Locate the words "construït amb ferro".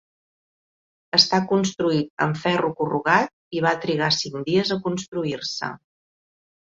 1.51-2.73